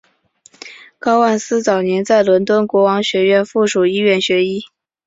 [0.97, 4.65] 高万斯早年在伦敦国王学院附属医院学医。